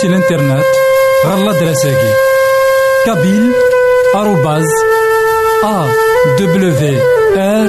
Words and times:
سي 0.00 0.06
الانترنت 0.06 0.64
غالا 1.26 1.52
دراساكي 1.52 2.12
كابيل 3.06 3.52
آروباز 4.14 4.66
أ 5.64 5.88
دبليو 6.38 7.00
آر 7.36 7.68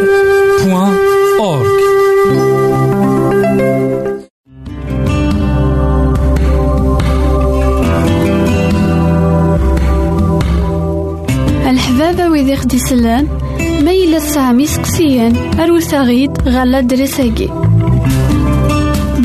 بوان 0.63 0.98
أورك 1.39 1.81
الحبابة 11.70 12.30
ويدي 12.30 12.55
خدي 12.55 12.80
سلان 12.80 13.27
ما 13.86 13.91
يلا 13.91 14.20
سامي 14.20 14.67
سقسيان 14.67 15.59
أروساغيد 15.59 16.31
غالا 16.48 16.80
دراساكي 16.80 17.50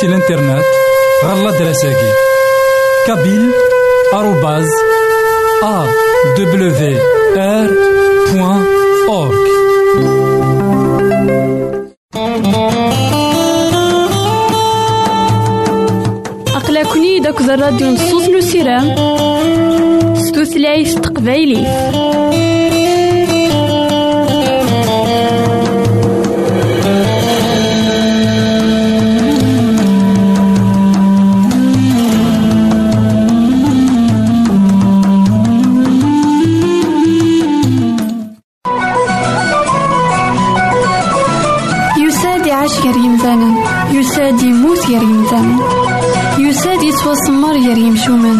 سي 0.00 0.06
الانترنت 0.06 0.64
غالا 1.24 1.50
دراساكي. 1.50 2.12
كابيل 3.06 3.50
آروباز 4.14 4.68
أ 5.62 5.86
دبليو 6.38 6.72
آر 7.36 7.70
بوان 8.32 8.64
أورك 9.08 9.48
أقلكني 16.56 17.18
داك 17.20 17.40
الراديو 17.40 17.90
نصوص 17.90 18.28
usirem 18.38 18.86
s 20.24 20.26
tutlayt 20.34 20.92
غير 44.98 45.08
يمثالا 45.10 45.56
يساد 46.38 46.82
يتوسمر 46.82 47.52
غير 47.52 47.78
يمشومان 47.78 48.38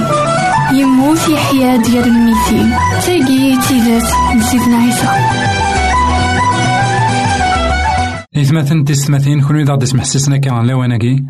يموت 0.74 1.28
يحيا 1.28 1.76
ديال 1.76 2.04
الميتين. 2.04 2.70
تاقي 3.06 3.56
تيزات 3.68 4.08
نسيتنا 4.36 4.76
عيسى 4.76 5.08
إثمثن 8.36 8.84
تستمثين 8.84 9.40
كل 9.40 9.60
إذا 9.60 9.76
تسمح 9.76 10.04
سيسنا 10.04 10.36
كان 10.36 10.66
لواناكي 10.66 11.24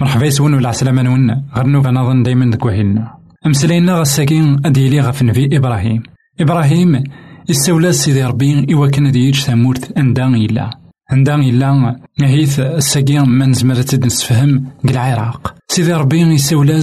مرحبا 0.00 0.26
يسون 0.26 0.54
ولا 0.54 0.68
عسلامة 0.68 1.02
نون 1.02 1.30
غير 1.56 1.66
نوفا 1.66 1.90
نظن 1.90 2.22
دايما 2.22 2.50
دك 2.50 2.64
وهيلنا 2.64 3.14
أمسلينا 3.46 3.92
غساكين 4.00 4.66
أديلي 4.66 5.00
غف 5.00 5.22
نبي 5.22 5.56
إبراهيم. 5.56 6.02
إبراهيم 6.40 7.04
يستولى 7.48 7.92
سيدي 7.92 8.24
ربي 8.24 8.66
إوا 8.74 8.88
كان 8.88 9.12
ديج 9.12 9.40
ثمورت 9.40 9.98
أندان 9.98 10.34
إلا 10.34 10.85
أندان 11.12 11.40
إلا 11.40 12.00
نهيث 12.20 12.60
الساكين 12.60 13.28
من 13.28 13.52
زمرت 13.52 14.06
نسفهم 14.06 14.64
العراق 14.84 15.54
سيدي 15.68 15.92
ربي 15.92 16.20
يستولى 16.20 16.80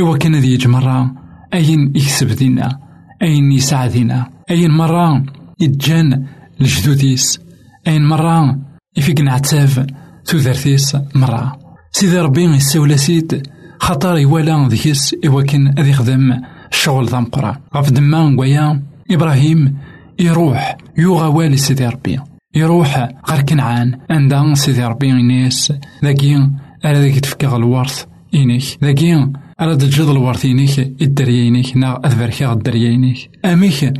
إوا 0.00 0.16
كان 0.16 0.40
ديج 0.40 0.68
مرة 0.68 1.14
أين 1.54 1.92
يكسب 1.96 2.26
دينا 2.26 2.78
أين 3.22 3.52
يساعدنا 3.52 4.30
أين 4.50 4.70
مرة 4.70 5.24
يتجان 5.60 6.26
لجدوديس 6.60 7.40
أين 7.86 8.04
مرة 8.04 8.58
يفيق 8.96 9.20
نعتاف 9.20 9.86
تودرتيس 10.24 10.96
مرة؟ 11.14 11.58
سيدي 11.92 12.20
ربي 12.20 12.44
يساولا 12.44 12.96
سيد 12.96 13.46
خاطر 13.80 14.18
يوالا 14.18 14.68
ذيكيس 14.68 15.16
إوا 15.26 15.42
كان 15.42 15.78
أذي 15.78 15.90
يخدم 15.90 16.40
الشغل 16.72 17.06
ذا 17.06 17.20
مقرا 17.20 17.60
غف 17.76 17.90
دما 17.90 18.36
ويا 18.38 18.82
إبراهيم 19.10 19.76
يروح 20.18 20.76
يوغا 20.98 21.26
والي 21.26 21.56
سيدي 21.56 21.86
ربي. 21.86 22.20
يروح 22.54 23.08
غير 23.30 23.40
كنعان. 23.40 23.98
عندها 24.10 24.54
سيدي 24.54 24.84
ربي 24.84 25.10
الناس 25.10 25.72
ذاكي 26.04 26.50
على 26.84 26.98
ذاك 26.98 27.18
تفكا 27.18 27.56
الورث 27.56 28.04
إنيك. 28.34 28.64
ذاكي 28.84 29.32
على 29.58 29.76
تجد 29.76 30.08
الورث 30.08 30.44
إنيك. 30.44 30.78
الدريا 31.02 31.48
إنيك. 31.48 31.76
نا 31.76 32.00
أذبركا 32.06 32.52
الدريا 32.52 32.94
إنيك. 32.94 33.30
أميك 33.44 33.94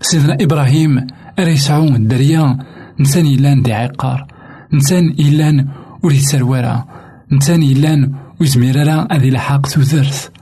سيدنا 0.00 0.38
إبراهيم 0.40 1.06
أرى 1.38 1.50
يسعون 1.50 1.94
الدريا 1.96 2.58
نسان 3.00 3.26
إلان 3.26 3.62
دي 3.62 3.72
عقار. 3.72 4.26
نسان 4.72 5.14
إلان 5.18 5.68
ولي 6.02 6.18
سروارا. 6.18 6.84
نسان 7.32 7.62
إلان 7.62 8.14
ويزمير 8.40 8.86
راه 8.86 9.08
أذي 9.12 9.30
لحاق 9.30 9.66
تودرت 9.66 10.32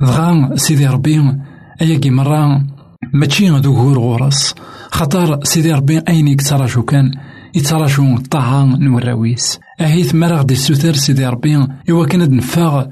دغا 0.00 0.56
سيدي 0.56 0.86
ربي 0.86 1.36
أياكي 1.82 2.10
مرة. 2.10 2.66
ماشي 3.14 3.48
ذكور 3.48 3.98
غورس 3.98 4.54
خاطر 4.90 5.44
سيدي 5.44 5.72
ربي 5.72 5.98
أين 5.98 6.28
يتراجو 6.28 6.82
كان؟ 6.82 7.12
يتراجو 7.54 8.16
الطاعة 8.16 8.64
نوراويس. 8.64 9.60
أهيث 9.80 10.14
مرة 10.14 10.36
غدي 10.36 10.54
السوتر 10.54 10.92
سيدي 10.92 11.26
ربي 11.26 11.66
إوا 11.90 12.06
كان 12.06 12.36
نفاغ 12.36 12.86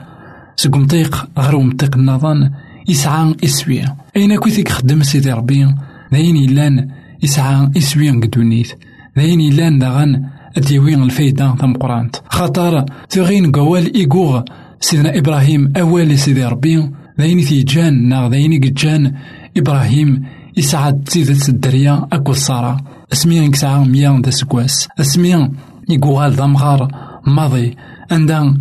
سق 0.56 0.76
مطيق 0.76 1.28
غير 1.38 1.58
مطيق 1.58 1.96
النظام 1.96 2.52
يسعى 2.88 3.34
إسوي 3.44 3.84
أين 4.16 4.36
كويتيك 4.36 4.68
خدم 4.68 5.02
سيدي 5.02 5.32
ربي؟ 5.32 5.74
داين 6.12 6.36
إلان 6.36 6.88
يسعى 7.22 7.70
إسوي 7.76 8.10
قدونيت. 8.10 8.72
داين 9.16 9.40
إلان 9.40 9.78
داغن 9.78 10.24
أديوين 10.56 11.02
الفايدة 11.02 11.54
ثم 11.60 11.72
قرانت. 11.72 12.16
خاطر 12.28 12.84
تغين 13.10 13.52
قوال 13.52 13.94
إيقوغ 13.94 14.42
سيدنا 14.80 15.18
إبراهيم 15.18 15.72
أول 15.76 16.18
سيدي 16.18 16.44
ربي. 16.44 16.90
داين 17.18 17.40
تيجان 17.44 18.08
نا 18.08 18.28
داين 18.28 18.60
جان 18.60 19.14
إبراهيم 19.56 20.24
يسعد 20.56 21.04
تيدت 21.04 21.48
الدريا 21.48 22.08
أكو 22.12 22.30
الصارة. 22.30 22.84
اسميا 23.12 23.48
كسعة 23.48 23.84
ميا 23.84 24.20
دا 24.24 24.30
سكواس 24.30 24.88
اسميا 25.00 25.52
يقوغال 25.88 26.32
ذا 26.32 26.46
مغار 26.46 26.88
ماضي. 27.26 27.76
عندها 28.10 28.54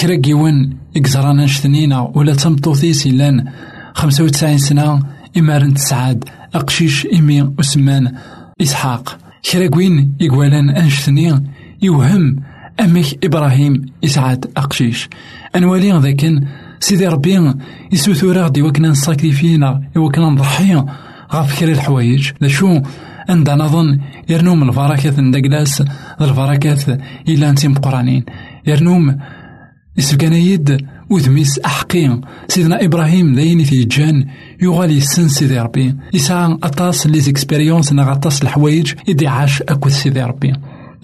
كرا 0.00 0.14
كيوان 0.14 0.72
إكزرانا 0.96 1.46
شتنينا 1.46 2.00
ولا 2.14 2.34
تمطوثيس 2.34 3.06
لأن 3.06 3.44
خمسة 3.94 4.24
وتسعين 4.24 4.58
سنة 4.58 5.02
إمارن 5.38 5.74
تسعاد. 5.74 6.24
أقشيش 6.54 7.06
إمي 7.06 7.50
أسمان 7.60 8.12
إسحاق. 8.62 9.18
كرا 9.52 9.66
كوين 9.66 10.14
يقوالان 10.20 10.70
أنشتني 10.70 11.44
يوهم 11.82 12.36
أميك 12.80 13.24
إبراهيم 13.24 13.86
إسعاد 14.04 14.50
أقشيش. 14.56 15.08
أنوالي 15.56 15.98
ذاكن 15.98 16.46
سيدي 16.80 17.06
ربي 17.06 17.54
يسوثورا 17.92 18.42
غدي 18.42 18.62
وكنا 18.62 18.88
نساكريفينا 18.88 19.82
وكنا 19.96 20.30
نضحي 20.30 20.84
غاف 21.34 21.60
كرا 21.60 21.72
الحوايج. 21.72 22.30
ذا 22.42 22.48
شو 22.48 22.80
عندنا 23.28 23.64
نظن 23.64 23.98
يرنوم 24.28 24.62
البركات 24.62 25.18
ندقلاس 25.18 25.82
البركات 26.20 26.88
إلا 27.28 27.50
أنتي 27.50 27.68
مقرانين. 27.68 28.24
يرنوم 28.66 29.18
يسبقنا 29.96 30.36
يد 30.36 30.86
وذميس 31.10 31.58
أحقي 31.58 32.20
سيدنا 32.48 32.84
إبراهيم 32.84 33.34
ذاين 33.34 33.64
تيجان 33.64 34.26
يغال 34.62 34.90
يسن 34.90 35.28
سيدي 35.28 35.60
ربي. 35.60 35.94
يسعى 36.14 36.58
أطاس 36.62 37.06
لي 37.06 37.20
زيكسبيريونس 37.20 37.92
نغ 37.92 38.12
أطاس 38.12 38.42
الحوايج 38.42 38.92
يدي 39.08 39.26
عاش 39.26 39.62
أكو 39.62 39.88
سيدي 39.88 40.22
ربي. 40.22 40.52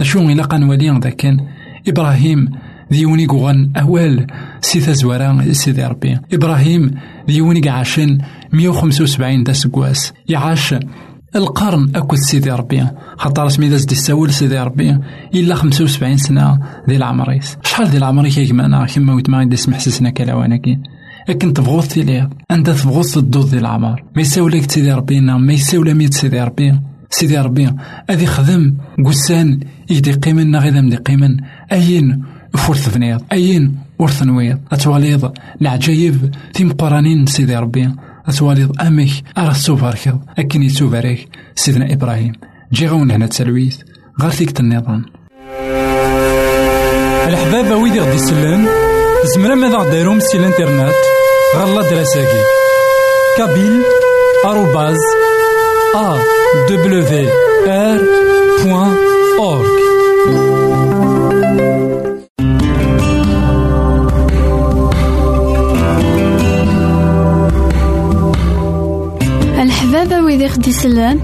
شو 0.03 0.21
إلا 0.21 0.43
قنوالي 0.43 1.01
ذا 1.01 1.11
كان 1.11 1.47
إبراهيم 1.89 2.51
ديوني 2.91 3.27
قوغان 3.27 3.73
أوال 3.77 4.27
سيثا 4.61 4.93
زوارا 4.93 5.53
سيدي 5.53 5.85
ربي. 5.85 6.19
إبراهيم 6.33 6.91
ديوني 7.27 7.69
عاشن 7.69 8.19
175 8.53 9.45
دا 9.45 9.53
سكواس 9.53 10.13
يعاش 10.29 10.75
القرن 11.37 11.91
أكد 11.95 12.15
سيدي 12.17 12.51
ربي. 12.51 12.87
خاطر 13.19 13.49
سمي 13.49 13.69
داز 13.69 13.85
دي 13.85 13.93
الساول 13.93 14.33
سيدي 14.33 14.59
ربي. 14.59 14.99
إلا 15.35 15.55
خمسة 15.55 15.85
وسبعين 15.85 16.17
سنة 16.17 16.59
دي 16.89 16.97
العمريس 16.97 17.57
شحال 17.65 17.91
دي 17.91 17.97
العمريك 17.97 18.39
يا 18.39 18.45
جماعة 18.45 18.87
كيما 18.87 19.15
ويتما 19.15 19.45
دي 19.45 19.57
سمح 19.57 19.79
سيسنا 19.79 20.11
كلاواناكي 20.11 20.79
لكن 21.29 21.53
تبغوث 21.53 21.89
تيليغ 21.89 22.27
أنت 22.51 22.71
تبغوث 22.71 23.15
تدوض 23.15 23.51
دي 23.51 23.59
العمر. 23.59 24.05
ما 24.17 24.23
يساولك 24.23 24.71
سيدي 24.71 24.93
ربي 24.93 25.21
ما 25.21 25.53
يساولا 25.53 25.95
ميت 25.95 26.15
سيدي 26.15 26.41
ربي. 26.41 26.81
سيدي 27.11 27.39
ربي 27.39 27.71
أذي 28.11 28.27
خدم 28.27 28.77
قسان 29.07 29.61
يدي 29.91 30.13
قيمن 30.13 30.57
غير 30.57 30.89
دي 30.89 30.97
قيمن 30.97 31.37
أين 31.73 32.25
فرث 32.55 32.89
فنيض؟ 32.89 33.23
أين 33.33 33.79
ورث 33.99 34.23
نويض؟ 34.23 34.59
أتواليض 34.73 35.33
العجايب 35.63 36.31
تيم 36.55 36.73
قرانين 36.73 37.27
سيدي 37.27 37.57
ربي. 37.57 37.91
أتواليض 38.29 38.81
أمك 38.81 39.11
أرى 39.39 39.51
السوفاركض 39.51 40.21
أكن 40.39 40.63
يتوفاريك 40.63 41.29
سيدنا 41.55 41.93
إبراهيم. 41.93 42.33
جي 42.73 42.89
غون 42.89 43.11
هنا 43.11 43.27
تسلويث 43.27 43.77
غير 44.21 44.31
فيك 44.31 44.61
النظام 44.61 45.05
الحبابة 47.29 47.77
ويدي 47.77 48.01
غدي 48.01 48.15
يسلم 48.15 48.69
زمرا 49.35 49.55
ماذا 49.55 49.91
دايرهم 49.91 50.21
سي 50.21 50.39
الانترنت 50.39 50.95
غالا 51.57 51.91
دراساكي. 51.91 52.43
كابيل 53.39 53.83
آروباز 54.45 54.99
أ 55.97 56.19
دبليو 56.71 57.29
آر 57.67 58.01
بوان 58.65 58.97
أورك 59.39 59.68
سلان 70.83 71.19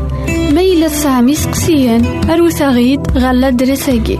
ميلا 0.54 0.88
سامي 0.88 1.34
سقسيان 1.34 2.04
أروساغيد 2.30 3.00
غالا 3.18 3.50
دراساكي 3.50 4.18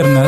غديرهم 0.00 0.27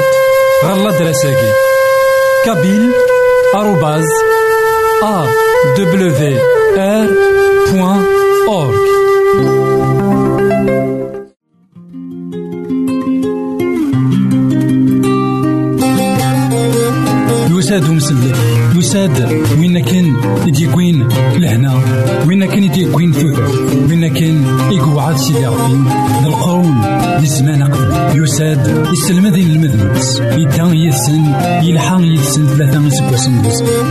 قبل 27.55 28.23
يساد 28.23 28.87
يسلم 28.93 29.27
ذي 29.27 29.43
المذنبس 29.43 30.21
يدان 30.21 30.75
يسن 30.75 31.25
يلحق 31.63 32.01
يسن 32.01 32.47
ثلاثة 32.47 32.89
سكواسن 32.89 33.43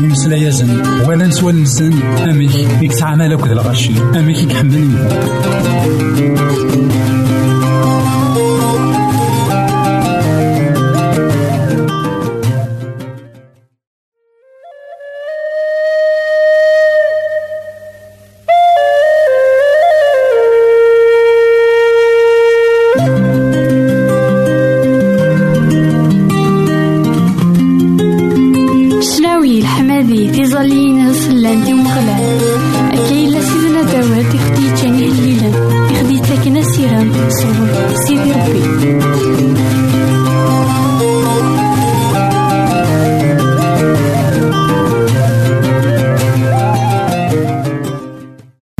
يمسلا 0.03 0.35
يزن. 0.35 0.81
ولا 1.07 1.27
نسوى 1.27 1.51
المسن 1.51 1.93
أميك 2.31 2.55
يكسع 2.81 3.15
مالك 3.15 3.47
ذا 3.47 3.53
الغشي 3.53 3.93
أميك 4.19 4.37
يكحمل 4.37 4.89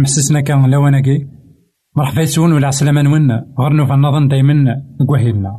مسسنا 0.10 0.42
كان 0.42 0.72
لواناكي 0.72 1.28
مرحبا 1.98 2.22
يسون 2.22 2.54
ولا 2.54 2.68
عسلامة 2.68 3.02
نون 3.02 3.32
غير 3.32 3.74
نوفا 3.74 3.96
نظن 3.96 4.28
دايما 4.28 4.76
كواهيلنا 5.08 5.52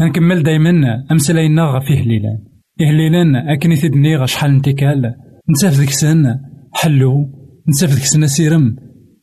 نكمل 0.00 0.42
دايما 0.42 1.04
أمسلاينا 1.12 1.62
غا 1.62 1.80
فيه 1.80 2.00
هليلان 2.00 2.38
إهليلان 2.80 3.36
أكن 3.36 3.72
يثدني 3.72 4.16
غا 4.16 4.26
شحال 4.26 4.50
انتكال. 4.50 5.14
نساف 5.50 5.72
ذيك 5.72 5.90
سن 5.90 6.34
حلو. 6.72 7.30
نساف 7.68 7.90
ذيك 7.90 8.04
سن 8.04 8.26
سيرم. 8.26 8.76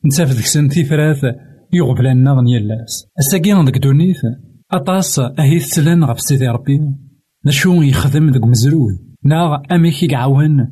نساف 0.06 0.30
ذيك 0.30 0.46
سن 0.46 0.68
تيفراث 0.68 1.24
يغبلان 1.72 2.28
نظن 2.28 2.48
يلاس. 2.48 3.06
الساقي 3.18 3.64
ذيك 3.64 3.78
دونيث. 3.78 4.20
أطاس. 4.72 5.18
أهي 5.18 5.58
تسلان 5.58 6.04
غا 6.04 6.14
سيدي 6.14 6.48
ربي. 6.48 6.80
نشو 7.46 7.82
يخدم 7.82 8.30
ذوك 8.30 8.44
مزروي. 8.44 8.98
ناغ 9.24 9.58
أميك 9.72 10.02
يعاون 10.02 10.68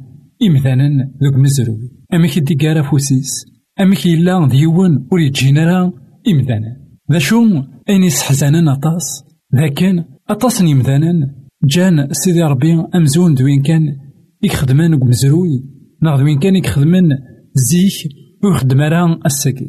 إمثالا 0.48 1.10
ذوك 1.22 1.36
مزروي. 1.36 1.90
أميك 2.14 2.38
ديكارا 2.38 2.82
فوسيس. 2.82 3.51
أمك 3.80 4.06
يلا 4.06 4.48
ديون 4.48 5.08
ور 5.12 5.20
يجينا 5.20 5.64
راه 5.64 5.92
إمدانا 6.28 6.76
ذا 7.12 7.18
شو 7.18 7.62
أين 7.88 8.02
يسحزانا 8.02 8.72
أطاس 8.72 9.24
لكن 9.52 10.04
أطاس 10.30 10.60
إمدانا 10.60 11.34
جان 11.64 12.08
سيدي 12.12 12.42
ربي 12.42 12.84
أمزون 12.94 13.34
دوين 13.34 13.62
كان 13.62 13.96
يخدمان 14.42 14.94
ومزروي 14.94 15.64
ناغ 16.02 16.18
دوين 16.18 16.38
كان 16.38 16.56
يخدمان 16.56 17.18
زيك 17.54 18.12
ويخدم 18.44 18.80
راه 18.80 19.20
الساكي 19.26 19.68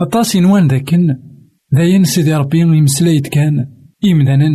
أطاس 0.00 0.34
ينوان 0.34 0.68
ذاكن 0.68 1.16
ذاين 1.74 2.04
سيدي 2.04 2.34
ربي 2.34 2.60
يمسلايت 2.60 3.26
كان 3.28 3.66
إمدانا 4.04 4.48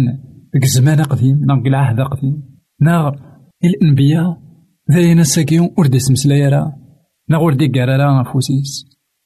ديك 0.53 0.63
الزمان 0.63 1.01
قديم 1.01 1.45
ناغ 1.45 1.67
العهد 1.67 2.01
قديم 2.01 2.43
ناغ 2.81 3.11
الأنبياء 3.63 4.37
ذاين 4.91 5.19
الساكي 5.19 5.59
وردي 5.77 5.99
سمسلايا 5.99 6.73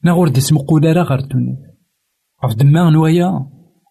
راه 0.06 0.12
نغور 0.12 0.30
دي 0.30 0.42
سمقولا 0.42 0.92
راه 0.94 1.04
غير 1.04 1.20
الدنيا 1.20 1.58
غف 2.46 2.56
دما 2.56 2.90
نوايا 2.90 3.50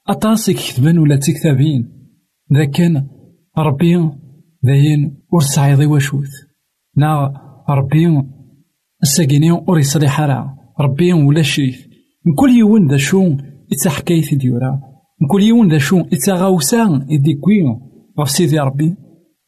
أطاسك 0.08 0.54
كتبان 0.54 0.98
ولا 0.98 1.16
تكتابين. 1.16 1.92
ذا 2.52 2.64
كان 2.64 3.06
ربي 3.58 4.10
ذاين 4.66 5.16
ور 5.32 5.40
سعيضي 5.40 5.86
واشوث 5.86 6.30
نا 6.96 7.32
ربي 7.68 8.22
الساقيني 9.02 9.52
ور 9.52 9.78
يصلح 9.78 10.20
راه 10.20 10.56
ربي 10.80 11.12
ولا 11.12 11.42
شيث 11.42 11.86
من 12.26 12.34
كل 12.34 12.50
يوم 12.50 12.90
ذا 12.90 12.96
شو 12.96 13.36
إتسا 13.72 13.90
حكاية 13.90 14.38
ديورا. 14.38 14.80
من 15.20 15.28
كل 15.28 15.42
يوم 15.42 15.68
ذا 15.70 15.78
شو 15.78 16.00
إتسا 16.00 16.32
غاوسا 16.32 17.06
إدي 17.10 17.34
كوين 17.34 17.80
غف 18.20 18.30
سيدي 18.30 18.58
ربي. 18.58 18.94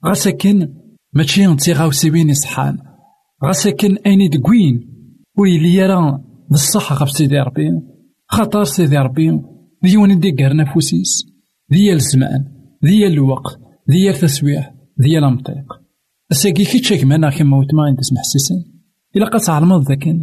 غاساكن 0.06 0.68
ماشي 1.12 1.46
نتي 1.46 1.72
غاوسي 1.72 2.10
بين 2.10 2.30
يصحان 2.30 2.78
غاساكن 3.44 3.96
أين 4.06 4.30
دكوين 4.30 4.80
ويلي 5.38 5.74
يرى 5.74 6.20
بصح 6.50 6.92
غف 6.92 7.10
سيدي 7.10 7.38
ربي 7.38 7.70
خاطر 8.26 8.64
سيدي 8.64 8.98
ربي 8.98 9.40
ديون 9.82 10.20
ديكار 10.20 10.56
نفوسيس 10.56 11.24
ديال 11.70 11.96
الزمان 11.96 12.44
ديال 12.82 13.12
الوقت 13.12 13.60
ديال 13.88 14.14
التسويح 14.14 14.74
ديال 14.98 15.24
المنطق 15.24 15.84
الساقي 16.30 16.64
كي 16.64 16.78
تشاك 16.78 17.04
معنا 17.04 17.30
كيما 17.30 17.56
وتما 17.56 17.88
انت 17.88 17.98
تسمح 17.98 18.22
سيسن. 18.22 18.64
إلا 19.16 19.26
قد 19.26 19.40
تعلمض 19.40 19.88
ذاك 19.88 20.16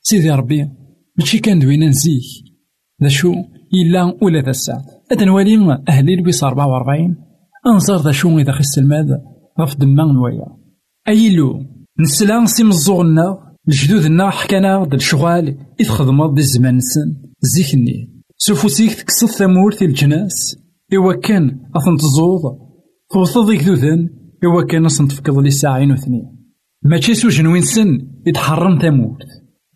سيدي 0.00 0.30
ربي 0.30 0.68
ماشي 1.18 1.38
كان 1.38 1.58
دوينا 1.58 1.88
نزيك. 1.88 2.22
ذا 3.02 3.08
شو؟ 3.08 3.34
إلا 3.74 4.18
ولا 4.22 4.40
ذا 4.42 4.50
الساعة. 4.50 4.84
هذا 5.12 5.24
نوالي 5.24 5.82
أهلي 5.88 6.14
البيس 6.14 6.44
44 6.44 7.16
أنظر 7.66 7.96
ذا 7.96 8.12
شو 8.12 8.38
إذا 8.38 8.52
خس 8.52 8.78
الماد 8.78 9.06
غف 9.60 9.76
دمان 9.76 10.14
نوايا 10.14 10.46
أيلو 11.08 11.66
نسلا 12.00 12.44
سي 12.44 12.64
مزوغنا 12.64 13.51
الجدودنا 13.68 14.30
حكانا 14.30 14.84
د 14.84 14.94
الشغال 14.94 15.56
إذ 15.80 15.88
خدمض 15.88 16.34
دي 16.34 16.40
الزمان 16.40 16.76
نسن 16.76 17.16
زيكني 17.40 18.22
سوفوسيك 18.36 18.92
تكسط 18.94 19.28
ثمورت 19.28 19.82
الجناس. 19.82 20.56
إوا 20.94 21.12
كان 21.12 21.60
أثن 21.76 21.96
تزوض 21.96 22.42
توصد 23.12 23.50
إكدودن 23.50 24.08
إوا 24.44 24.62
كان 24.62 24.84
أصن 24.84 25.08
تفكض 25.08 25.38
لي 25.38 25.50
ساعين 25.50 25.92
وثنين 25.92 26.36
ماشي 26.82 27.14
سو 27.14 27.28
جنوين 27.28 27.62
سن 27.62 28.08
يتحرم 28.26 28.78
تموت 28.78 29.22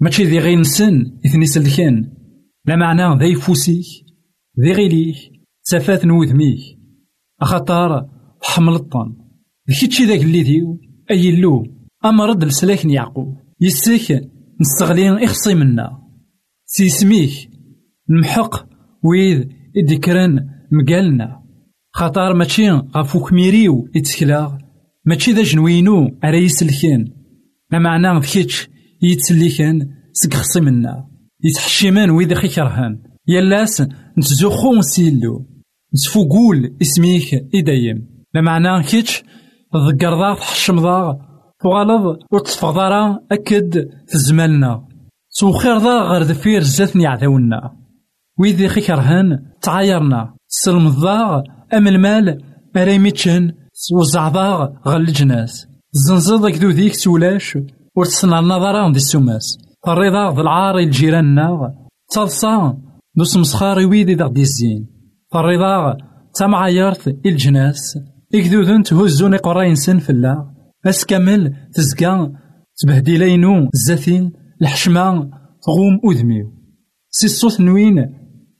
ماشي 0.01 0.25
ذي 0.25 0.39
غين 0.39 0.63
سن 0.63 1.19
إثني 1.27 1.47
سلكان 1.47 2.13
لا 2.65 2.77
معنى 2.77 3.25
ذي 3.25 3.35
فوسيك 3.35 3.87
ذي 4.65 4.73
غيليك 4.73 5.17
سفات 5.63 6.05
نوذميك 6.05 6.61
أخطار 7.43 8.09
حمل 8.43 8.75
الطن. 8.75 9.17
ذكي 9.71 10.05
ذاك 10.05 10.21
اللي 10.21 10.43
ذيو 10.43 10.81
أي 11.11 11.29
اللو. 11.31 11.67
أمرد 12.05 12.45
لسلاكن 12.45 12.91
يعقوب. 12.91 13.46
يسك 13.61 14.31
نستغلي 14.61 15.25
إخصي 15.25 15.55
منا 15.55 16.03
سيسميك 16.65 17.51
نمحق 18.11 18.67
ويد 19.03 19.53
إدكران 19.77 20.49
مقالنا 20.73 21.43
خاطر 21.93 22.35
ماشي 22.35 22.71
غفو 22.71 23.21
كميريو 23.21 23.89
يتسكلا 23.95 24.59
ماشي 25.05 25.33
ذا 25.33 25.43
جنوينو 25.43 26.19
أرا 26.25 26.37
يسلكن 26.37 27.13
ما 27.73 27.79
معنى 27.79 28.23
فكيتش 28.23 28.69
يتسلكن 29.03 29.89
سك 30.13 30.35
خصي 30.35 30.61
منا 30.61 31.09
يتحشيمان 31.45 32.11
ويد 32.11 32.35
خي 32.35 32.49
كرهان 32.49 33.03
يلاس 33.29 33.83
نتزوخو 34.19 34.75
نسيلو 34.75 35.47
نتفوقول 35.95 36.77
اسميك 36.83 37.35
إدايم 37.55 38.09
ما 38.35 38.41
معنى 38.41 38.83
كيتش 38.83 39.23
ذكر 39.77 40.15
ضاغ 40.15 40.39
تحشم 40.39 40.81
ضاغ 40.81 41.26
تغالض 41.63 42.19
وتصفغ 42.33 42.79
أكد 43.33 43.89
تزمالنا 44.09 44.85
توخير 45.41 45.79
ضا 45.79 46.03
غير 46.03 46.23
دفير 46.23 46.63
زاتني 46.63 47.07
عداونا 47.07 47.77
ويدي 48.39 48.69
خي 48.69 48.81
كرهان 48.81 49.43
تعايرنا 49.63 50.35
سلم 50.49 50.87
الضاغ 50.87 51.43
أم 51.75 51.89
المال 51.89 52.43
أريميتشن 52.77 53.53
وزع 53.93 54.29
ضاغ 54.29 54.69
غير 54.87 54.97
الجناس 54.97 55.67
زنزض 55.93 56.49
كدو 56.49 56.71
ديك 56.71 56.95
سولاش 56.95 57.59
ورتصنع 57.97 58.39
النظرة 58.39 58.91
دي 58.91 58.97
السماس 58.97 59.59
فريضا 59.87 60.35
ذا 60.35 60.41
العار 60.41 60.79
الجيران 60.79 61.71
تصلصا 62.11 62.79
نص 63.17 63.37
مسخاري 63.37 63.85
ويدي 63.85 64.15
دا 64.15 64.29
دي 64.29 64.41
الزين 64.41 64.87
فريضا 65.33 65.97
تمعايرت 66.35 67.27
الجناس 67.27 67.99
إكدودن 68.35 68.83
تهزوني 68.83 69.37
قراين 69.37 69.75
سن 69.75 69.99
فلا 69.99 70.56
أس 70.89 71.05
كامل 71.05 71.55
تزكا 71.75 72.33
تبهديلينو 72.77 73.71
زاتين 73.73 74.33
الحشمة 74.63 75.31
تغوم 75.63 76.01
أذميو 76.11 76.53
سي 77.11 77.27
الصوت 77.27 77.61
نوين 77.61 78.15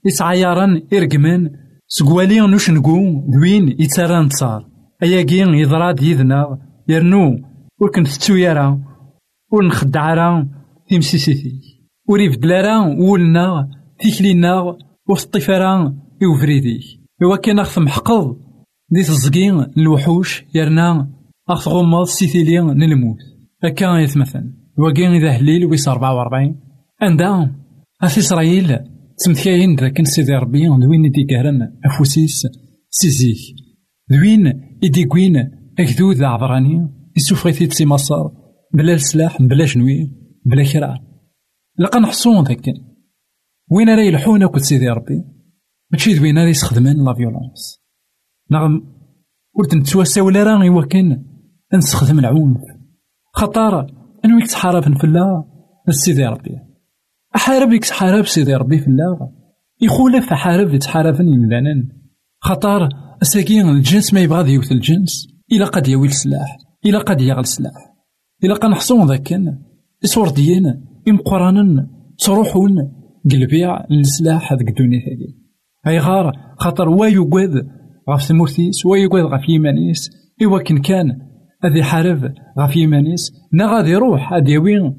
يسعيارن 0.05 0.83
إرقمان 0.93 1.51
سكوالي 1.89 2.41
نوش 2.41 2.71
نقو 2.71 2.99
دوين 3.29 3.69
يتسارى 3.69 4.25
نتصار. 4.25 4.69
أياكي 5.03 5.39
يضراد 5.39 6.03
يذنا 6.03 6.59
يرنو 6.89 7.39
ور 7.81 7.91
كنفتو 7.91 8.35
يرا 8.35 8.81
ور 9.53 9.67
نخدع 9.67 10.15
راه 10.15 10.49
تيمسيسيتي 10.89 11.53
ور 12.09 12.21
يبدل 12.21 12.51
راه 12.51 13.01
ولنا 13.01 13.71
تيكلينا 13.99 14.77
راه 15.49 15.95
يوفريديك 16.23 16.83
إوا 17.23 17.37
كان 17.37 17.59
أخذ 17.59 17.83
محقض 17.83 18.37
دي 18.91 19.03
تزقين 19.03 19.67
الوحوش 19.79 20.45
يرنا 20.55 21.16
أخذ 21.49 21.71
غمض 21.71 22.05
سيثيليا 22.05 22.61
نلموت 22.61 23.17
هكا 23.65 23.99
يتمثل 23.99 24.53
وكين 24.79 25.11
إذا 25.11 25.31
هليل 25.31 25.67
ويس 25.67 25.89
أربعة 25.89 26.15
وأربعين. 26.15 26.61
عندها 27.03 27.57
أث 28.03 28.19
إسرائيل. 28.19 28.79
تمثكاين 29.25 29.77
ذاك 29.77 30.03
سيدي 30.03 30.33
ربي 30.33 30.67
دوين 30.67 31.05
يدي 31.05 31.25
كهرن 31.25 31.59
أفوسيس. 31.85 32.47
سيزيك 32.91 33.39
دوين 34.11 34.47
يدي 34.83 35.05
كوين 35.05 35.37
أكدود 35.79 36.23
عبراني. 36.23 36.89
يسوفغيثي 37.17 37.67
تسي 37.67 37.87
مصر. 37.87 38.29
بلا 38.75 38.97
سلاح 38.97 39.43
بلا 39.43 39.65
جنوي 39.65 40.11
بلا 40.45 40.65
كرا 40.73 40.99
لقا 41.79 42.01
نحصون 42.01 42.45
ذاك. 42.45 42.75
وين 43.71 43.89
راه 43.89 44.03
يلحون 44.03 44.47
كل 44.47 44.61
سيدي 44.61 44.89
ربي؟ 44.89 45.25
ماشي 45.93 46.15
دوين 46.15 46.39
راه 46.39 46.49
يستخدمن 46.49 47.05
لا 47.05 47.15
فيولونس 47.15 47.81
نعم. 48.51 48.97
ورت 49.55 49.75
نتواساو 49.75 50.29
راه 50.29 50.65
يوكن 50.65 51.25
نستخدم 51.75 52.19
العنف 52.19 52.61
خطر 53.33 53.87
انويك 54.25 54.47
تحارب 54.47 54.83
فلا 54.83 55.45
سيدي 55.91 56.27
ربي. 56.27 56.51
أحارب 57.37 57.73
يك 57.73 57.85
تحارب 57.85 58.27
سيدي 58.27 58.55
ربي 58.55 58.79
فلا 58.79 59.31
يخولف 59.83 60.33
أحارب 60.33 60.75
يتحارب 60.75 61.21
يمدانا 61.21 61.89
خطر 62.41 62.89
أساكين 63.23 63.69
الجنس 63.69 64.15
ما 64.15 64.21
يبغى 64.21 64.53
يوث 64.53 64.73
الجنس. 64.73 65.37
إلا 65.53 65.67
قد 65.67 65.89
يوي 65.89 66.07
السلاح 66.07 66.59
إلا 66.87 66.99
قد 66.99 67.21
يغل 67.21 67.41
السلاح 67.41 67.95
إلا 68.45 68.55
قد 68.55 68.69
نحصون 68.69 69.09
ذاك 69.09 69.41
إصور 70.05 70.29
ديانا 70.29 70.81
إمقرانا 71.09 71.89
تروحون 72.19 72.71
قلبيع 73.33 73.85
السلاح 73.91 74.53
هذيك 74.53 74.69
الدنيا 74.69 74.99
هذي 74.99 75.37
أي 75.87 75.99
غار 75.99 76.33
خاطر 76.59 76.89
وا 76.89 77.07
يقوذ 77.07 77.63
غاف 78.11 78.23
ثمورتيس 78.23 78.87
وا 78.87 78.97
يقوذ 78.97 79.23
غاف 79.23 79.49
يمانيس. 79.49 80.11
كان 80.65 80.79
كان 80.79 81.26
هذي 81.65 81.83
حارب 81.83 82.35
غاف 82.59 82.77
يمانيس. 82.77 83.33
نا 83.53 83.67
غادي 83.67 83.91
يروح 83.91 84.33
هادي 84.33 84.53
يوين 84.53 84.97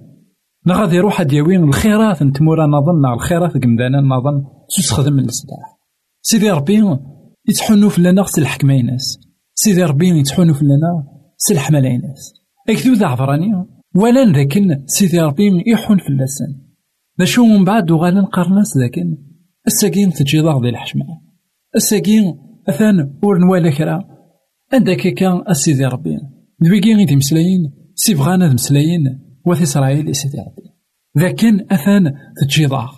نا 0.66 0.82
غادي 0.82 0.96
يروح 0.96 1.22
الخيرات 1.64 2.24
نتمورا 2.24 2.68
نظن. 2.68 3.14
الخيرات 3.14 3.54
قمدانا 3.54 4.02
نظن. 4.02 4.46
تستخدم 4.78 5.20
السلاح 5.20 5.78
سيدي 6.22 6.52
ربي 6.52 6.98
يتحنو 7.50 7.90
فلنا 7.90 8.24
خص 8.24 8.38
الحكمة 8.38 8.74
يناس. 8.74 9.20
سيدي 9.54 9.84
ربي 9.84 10.20
يتحنو 10.20 10.54
فلنا 10.54 11.08
سلح 11.38 11.72
ملايناس 11.72 12.34
أكدو 12.70 12.94
ذا 12.94 13.08
عبراني 13.08 13.66
ولا 13.96 14.26
لكن 14.26 14.84
سيدي 14.86 15.20
ربي 15.20 15.64
يحون 15.68 15.98
في 15.98 16.10
اللسان. 16.10 16.62
شو 17.24 17.46
من 17.46 17.64
بعد 17.64 17.92
وغالا 17.92 18.22
نقارناس 18.22 18.78
لكن 18.78 19.18
الساقين 19.68 20.14
تجي 20.14 20.42
ديال 20.42 20.68
الحشمة 20.68 21.06
الساقين 21.76 22.38
أثان 22.70 23.20
ور 23.24 23.38
نوالا 23.38 23.70
عندك 24.74 25.14
كان 25.14 25.44
السيدي 25.50 25.86
ربي. 25.86 26.18
دويكي 26.62 26.94
غيدي 26.94 27.16
مسلاين 27.16 27.74
سي 27.96 28.14
بغانا 28.14 28.54
مسلاين 28.54 29.20
وفي 29.46 29.64
إسرائيل 29.64 30.16
سيدي 30.16 30.38
ربي 30.38 30.68
لكن 31.16 31.66
أثان 31.72 32.14
تجي 32.42 32.66
ضاغ 32.66 32.92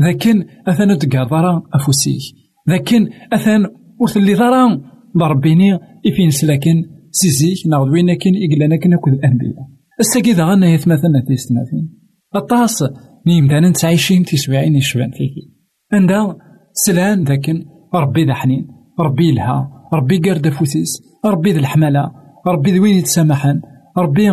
لكن 0.00 0.44
أثان 0.66 0.98
تقار 0.98 1.28
ضرا 1.28 1.62
أفوسيك 1.74 2.22
لكن 2.66 3.08
أثان 3.32 3.66
وثلي 4.00 4.34
ضرا 4.34 4.80
ضربيني 5.16 5.74
إفين 6.06 6.30
سلاكن 6.30 6.82
سيزيك 7.10 7.66
ناغ 7.66 7.82
وين 7.82 8.14
كان 8.14 8.32
إقلانا 8.50 8.76
كنا 8.76 8.96
كل 8.96 9.12
الأنبياء. 9.12 9.54
الساقي 10.00 10.32
ذا 10.32 10.44
غانا 10.44 10.66
يتمثلنا 10.66 11.24
تيستنافين 11.28 11.98
الطاس 12.36 12.84
نيمدانا 13.26 13.68
نتعيشين 13.68 14.24
تيسبعين 14.24 14.76
يشبان 14.76 15.10
فيكي. 15.10 15.50
عندها 15.92 16.36
سلان 16.72 17.24
ذاكن 17.24 17.64
ربي 17.94 18.24
ذا 18.24 18.34
حنين 18.34 18.68
ربي 19.00 19.32
لها 19.32 19.70
ربي 19.92 20.18
قرد 20.18 20.48
فوسيس 20.48 21.02
ربي 21.24 21.52
ذا 21.52 21.58
الحمالة 21.58 22.23
ربي 22.46 22.78
ذوين 22.78 22.96
يتسامحن 22.96 23.60
ربي 23.98 24.28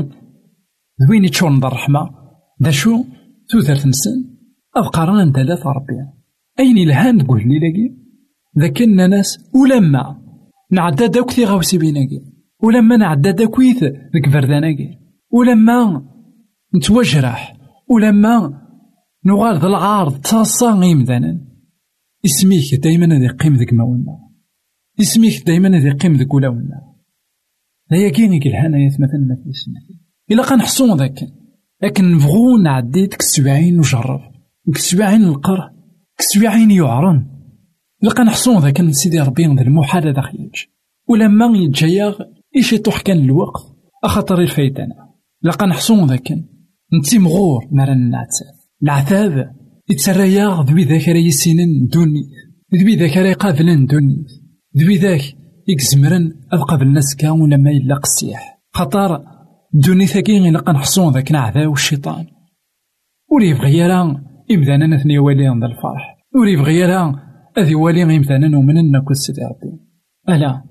ذوين 1.08 1.26
يتشون 1.26 1.60
ذا 1.60 1.68
الرحمة؟ 1.68 2.10
ذا 2.64 2.72
شو؟ 2.72 3.04
توثر 3.50 3.88
نسن 3.88 4.18
أفقارنا 4.76 5.32
ثلاثة 5.32 5.70
ربي. 5.70 5.94
أين 6.60 6.78
الهان 6.78 7.18
تقول 7.18 7.40
لي 7.40 7.60
لاقي؟ 7.60 7.96
ذاك 8.60 8.82
ناس 8.82 9.50
ولما 9.56 10.22
نعدى 10.72 11.08
داك 11.08 11.32
ثي 11.32 11.46
غاوسي 11.46 11.78
بيناكي 11.78 12.22
ولما 12.64 12.98
نعدى 12.98 13.32
داكويث 13.32 13.84
ذك 13.84 14.30
فرداناكي 14.34 14.98
ولما 15.32 16.06
نتوجرح. 16.76 17.62
ولما 17.92 18.62
نغال 19.26 19.60
ذا 19.60 19.68
العارض 19.68 20.20
تصا 20.20 20.72
غيمدانا 20.72 21.42
اسميك 22.26 22.76
دايما 22.84 23.18
هذي 23.18 23.28
قيم 23.28 23.56
ذك 23.56 23.74
ماولنا 23.74 24.18
اسميك 25.02 25.48
دايما 25.48 25.78
هذي 25.78 25.92
قيم 25.92 26.14
ذك 26.16 26.34
ولاولنا 26.34 26.91
لا 27.92 28.10
كاين 28.10 28.34
الهنا 28.34 28.86
مثلا 28.88 29.38
في 29.44 29.50
السنة 29.50 29.98
إلا 30.32 30.44
قنحصون 30.44 30.98
ذاك. 30.98 31.20
لكن 31.84 32.12
نبغو 32.12 32.58
نعدي 32.58 33.02
ديك 33.02 33.20
السبعين 33.20 33.80
وجرب. 33.80 34.22
ديك 34.66 34.76
السبعين 34.76 35.24
القر 35.24 35.72
السبعين 36.20 36.72
يعرن. 36.72 37.26
إلا 38.04 38.12
قنحصون 38.12 38.60
ذاك 38.60 38.92
سيدي 38.92 39.20
ربي 39.20 39.44
ذا 39.44 39.62
المحال 39.62 40.14
ذا 40.14 40.22
خيج 40.22 40.66
ولما 41.10 41.58
يتجيا 41.58 42.16
إيش 42.56 42.74
يطوح 42.74 43.02
كان 43.02 43.18
الوقت. 43.18 43.64
أخطر 44.04 44.42
الفايتنا. 44.42 44.96
لقا 45.44 45.66
نحصون 45.66 46.10
ذاك. 46.10 46.32
نتي 46.94 47.20
مغور 47.20 47.68
نرى 47.72 47.92
النعتاب 47.92 48.54
العذاب 48.84 49.56
يتسريا 49.90 50.64
ذوي 50.64 50.84
ذاك 50.84 51.10
راه 51.10 51.18
يسينن 51.18 51.88
دوني. 51.88 52.24
ذوي 52.76 52.96
ذاك 52.96 53.18
راه 53.18 53.30
يقابلن 53.30 53.86
دوني. 53.86 54.26
ذوي 54.78 54.98
ذاك 54.98 55.41
يكزمرن 55.72 56.34
أذ 56.54 56.60
قبل 56.60 56.88
الناس 56.88 57.16
كان 57.16 57.32
ولا 57.32 57.58
ما 57.58 57.72
يلا 57.72 57.96
قسيح. 57.96 58.60
خطر 58.74 59.24
دوني 59.74 60.06
ثاكي 60.06 60.40
نلقى 60.40 60.74
نحصون 60.74 61.14
ذاك 61.14 61.32
نعذا 61.32 61.68
والشيطان. 61.68 62.26
ولي 63.32 63.50
يبغي 63.50 63.78
يرى 63.78 64.02
إمدانا 64.52 64.88
نثني 64.88 65.20
والي 65.20 65.44
ذا 65.44 65.66
الفرح. 65.66 66.18
ولي 66.36 66.54
يبغي 66.54 66.76
يرى 66.76 67.16
أذي 67.58 67.76
والي 67.76 68.04
إمدانا 68.04 68.58
ومن 68.58 69.02
كل 69.02 69.16
سيدي 69.16 69.42
ربي. 69.42 69.80
ألا 70.30 70.64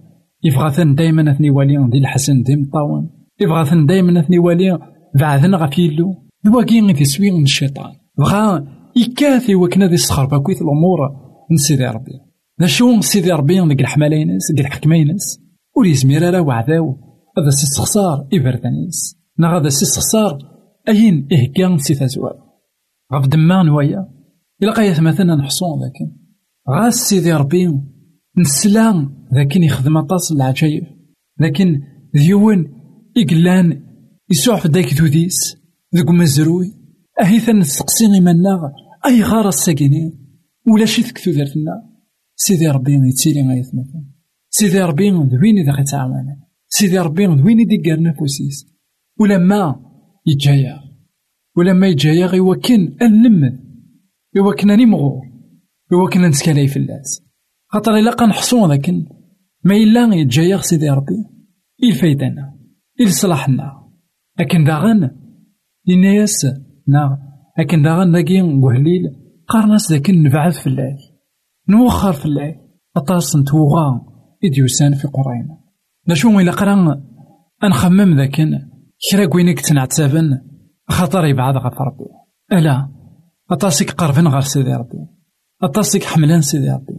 يبغى 0.45 0.95
دايما 0.95 1.23
نثني 1.23 1.51
والي 1.51 1.77
ذي 1.93 1.99
الحسن 1.99 2.43
ديم 2.43 2.71
طاون 2.73 3.11
يبغى 3.41 3.87
دايما 3.87 4.21
نثني 4.21 4.39
والي 4.39 4.79
بعثنا 5.19 5.57
غفيلو 5.57 6.15
ذواكي 6.47 6.81
غي 6.81 6.93
تسوي 6.93 7.31
من 7.31 7.43
الشيطان. 7.43 7.93
بغا 8.19 8.67
يكاثي 8.97 9.55
وكنا 9.55 9.87
ذي 9.87 9.95
الصخر 9.95 10.39
كويت 10.39 10.63
الأمور 10.63 10.99
نسيدي 11.53 11.87
ربي. 11.87 12.30
ذا 12.61 12.67
شو 12.67 13.01
سيدي 13.01 13.33
ربي 13.33 13.69
ديك 13.69 13.81
الحمالة 13.81 14.17
ينس 14.17 14.53
ديك 14.57 14.67
الحكمة 14.67 14.97
ينس 14.97 15.41
ور 15.77 15.87
يزمير 15.87 16.23
راه 16.35 16.41
وعداو 16.41 16.97
هذا 17.39 17.51
سي 17.51 17.65
استخسار 17.65 18.29
إبردانيس 18.33 19.17
نا 19.39 19.57
هذا 19.57 19.69
سي 19.69 19.85
استخسار 19.85 20.39
أين 20.89 21.29
إهكا 21.33 21.77
سي 21.77 21.95
تزوال 21.95 22.35
غف 23.15 23.27
دمان 23.27 23.69
ويا 23.69 24.09
إلا 24.63 24.73
قايت 24.73 25.01
مثلا 25.01 25.35
نحصون 25.35 25.79
لكن 25.85 26.17
غاس 26.71 26.95
سيدي 26.95 27.33
ربي 27.33 27.81
نسلام 28.39 29.27
لكن 29.33 29.63
يخدم 29.63 29.97
أطاس 29.97 30.33
العجايب 30.33 30.85
لكن 31.41 31.83
ذيون 32.17 32.67
إقلان 33.17 33.83
يسوع 34.31 34.57
في 34.57 34.69
دايك 34.69 34.95
ذوديس 34.95 35.57
ذوك 35.97 36.11
مزروي 36.11 36.73
أهيثا 37.21 37.53
نسقسي 37.53 38.07
غيمنا 38.07 38.73
أي 39.07 39.23
غار 39.23 39.49
الساكنين 39.49 40.13
ولا 40.67 40.85
شي 40.85 41.03
تكتو 41.03 41.31
دارتنا 41.31 41.90
سيدي 42.45 42.69
ربي 42.69 42.93
يتسيلي 42.93 43.49
غايثنا 43.49 43.85
سيدي 44.51 44.81
ربي 44.81 45.11
دوين 45.11 45.59
إذا 45.59 45.73
غيتعاون 45.73 46.37
سيدي 46.69 46.99
ربي 46.99 47.27
دوين 47.27 47.59
إذا 47.61 47.91
قال 47.91 48.03
نفوسيس 48.03 48.67
ولما 49.21 49.81
يتجايا 50.27 50.81
ولما 51.57 51.87
يتجايا 51.87 52.27
غيوكن 52.27 52.97
النمد 53.03 53.61
يوكن 54.37 54.71
مغور. 54.89 55.23
يوكن 55.93 56.25
في 56.67 56.77
اللاس. 56.77 57.23
خاطر 57.69 57.97
إلا 57.97 58.11
قنحصون 58.11 58.73
لكن 58.73 59.07
ما 59.65 59.75
إلا 59.75 60.15
يتجايا 60.15 60.57
سيدي 60.57 60.91
ربي. 60.91 61.25
الفايدنا 61.85 62.55
الصلاحنا 63.01 63.73
لكن 64.41 64.65
داغن 64.65 65.11
لناس 65.87 66.47
نا. 66.89 67.19
لكن 67.59 67.83
داغن 67.83 68.13
داكي 68.13 68.43
وهليل 68.43 69.03
قارناس 69.49 69.93
ذاك 69.93 70.11
نبعث 70.11 70.61
في 70.61 70.67
الله 70.67 71.10
نوخر 71.69 72.13
في 72.13 72.25
الله 72.27 72.57
أطاس 72.97 73.37
نتوغا 73.37 74.01
إديوسان 74.45 74.95
في 74.95 75.09
قرينا 75.09 75.61
نشو 76.09 76.41
إلا 76.41 76.53
قرا 76.53 77.03
أنخمم 77.65 78.17
ذاك 78.17 78.37
كرا 79.11 79.27
كوينك 79.27 79.61
تنعتابن. 79.61 80.41
خاطر 80.89 81.25
يبعد 81.25 81.57
غف 81.57 81.81
ربي. 81.81 82.05
ألا 82.53 82.89
أطاسك 83.51 83.91
قربن 83.91 84.29
غير 84.29 84.41
سيدي 84.41 84.73
ربي. 84.73 85.07
أطاسك 85.63 86.05
حملان 86.05 86.41
سيدي 86.41 86.71
ربي. 86.71 86.99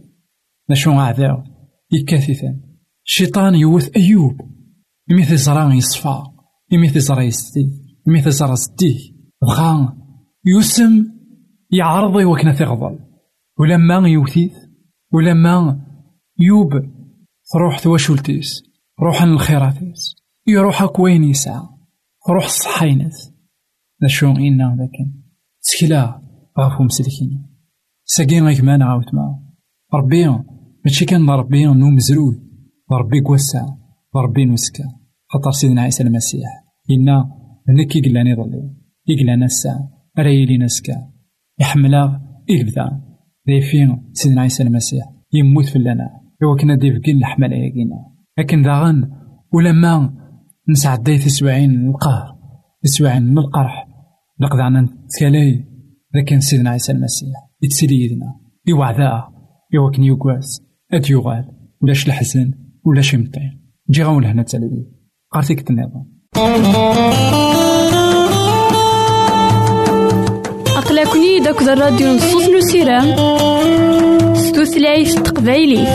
نشو 0.70 0.92
أعداء 0.92 1.44
يكاثثا 1.92 2.60
الشيطان 3.06 3.54
يوث 3.54 3.90
أيوب. 3.96 4.40
مثل 5.10 5.36
زرا 5.36 5.74
يصفى. 5.74 6.22
مثل 6.72 7.00
زرا 7.00 7.22
يستي. 7.22 7.70
مثل 8.06 8.30
زرا 8.30 8.54
ستيه 8.54 8.98
بغا 9.42 9.96
يسم 10.46 11.06
يعرض 11.70 12.14
وكنا 12.14 12.54
تغضل 12.54 12.98
ولما 13.58 14.08
يوثيث 14.08 14.52
ولما 15.12 15.86
يوب 16.40 16.70
تروح 17.52 17.78
تواشلتيس 17.78 18.62
روح 19.02 19.22
للخيراتيس 19.22 20.16
يروح 20.46 20.84
كوين 20.84 21.24
يسعى 21.24 21.62
روح 22.30 22.44
الصحينات 22.44 23.16
ذا 24.02 24.08
شو 24.08 24.30
إنا 24.30 24.76
لكن 24.80 25.22
تسكلا 25.62 26.22
غافو 26.58 26.84
مسلكين 26.84 27.52
ساقي 28.04 28.40
غيك 28.40 28.60
ما 28.64 28.76
نعاود 28.76 29.04
ما. 29.12 29.42
ربي 29.94 30.26
ماشي 30.84 31.04
كان 31.04 31.30
ربي 31.30 31.64
نو 31.64 31.90
مزرول 31.90 32.34
ربي 32.92 33.20
كوسع 33.20 33.66
ربي 34.16 34.44
نسكا 34.44 34.84
خاطر 35.32 35.50
سيدنا 35.50 35.82
عيسى 35.82 36.02
المسيح. 36.02 36.48
إنا 36.90 37.30
هناك 37.68 37.96
يقلاني 37.96 38.34
ظلي 38.34 38.74
يقلانا 39.06 39.44
الساعة 39.44 39.90
راه 40.18 40.28
يلي 40.28 40.58
نسكا. 40.58 41.12
يحملا 41.60 42.20
إلبدا 42.50 43.11
ذي 43.48 43.60
فين 43.60 44.10
سيدنا 44.12 44.40
عيسى 44.40 44.62
المسيح 44.62 45.04
يموت 45.32 45.64
في 45.64 45.78
لنا 45.78 46.10
إوا 46.42 46.56
كنا 46.60 46.76
ديفكين 46.76 47.16
الحملة 47.16 47.56
ياكينا 47.56 47.96
لكن 48.38 48.62
داغن 48.62 49.10
ولما 49.52 50.14
نسعدي 50.68 51.18
تسوعين 51.18 51.88
القهر 51.88 52.36
تسوعين 52.82 53.22
من 53.22 53.38
القرح 53.38 53.88
لقد 54.40 54.60
عنا 54.60 54.80
نتكالاي 54.80 55.64
لكن 56.14 56.40
سيدنا 56.40 56.70
عيسى 56.70 56.92
المسيح 56.92 57.36
يتسلي 57.62 58.02
يدنا 58.04 58.34
يوعدا 58.66 59.22
يوكن 59.72 60.04
يقواس 60.04 60.62
أد 60.92 61.06
ولاش 61.82 62.06
الحزن 62.06 62.50
ولاش 62.84 63.14
يمطين 63.14 63.62
جي 63.90 64.02
غاون 64.02 64.22
لهنا 64.22 64.42
تسالي 64.42 64.86
قارتيك 65.30 65.70
النظام 65.70 66.12
أقلكني 70.92 71.38
داك 71.38 71.62
الراديو 71.62 72.12
نصوص 72.14 72.48
نسيرام 72.48 73.14
ستوثلايف 74.34 75.14
تقبايلي 75.14 75.86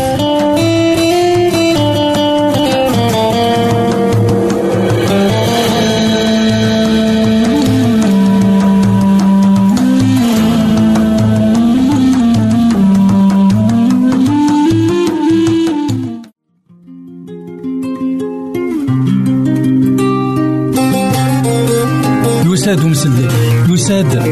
يساد 22.68 22.84
ومسلك 22.84 23.32
يساد 23.70 24.27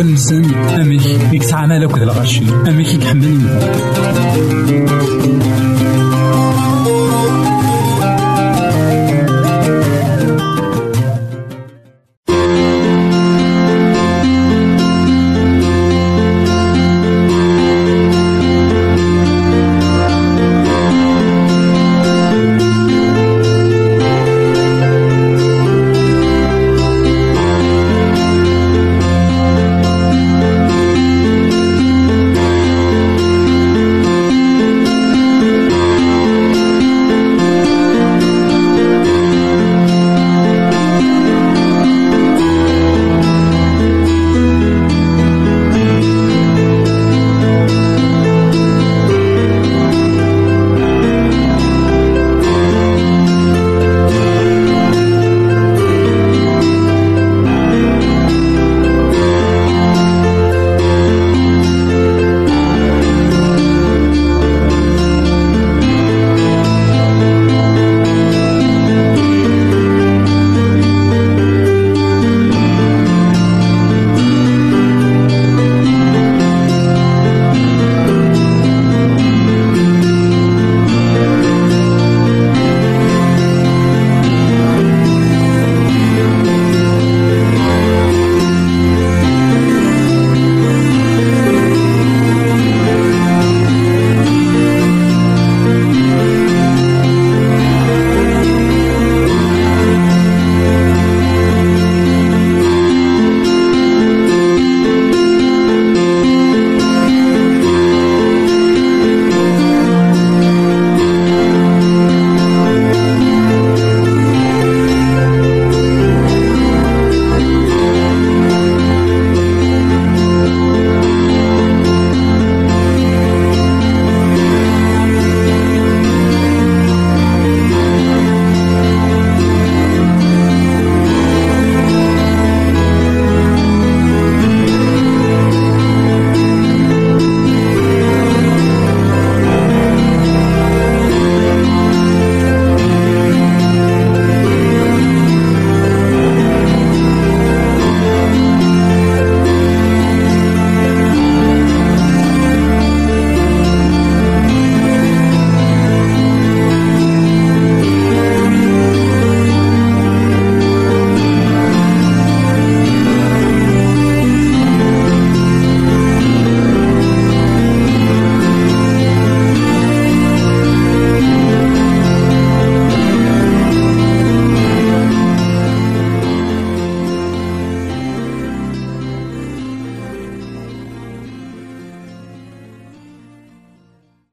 نسن 0.00 0.54
أميك 0.54 1.02
يكسع 1.32 1.66
مالك 1.66 1.98
ذا 1.98 2.04
الغشي 2.04 2.44
أميك 2.68 2.94
يكحمل 2.94 3.48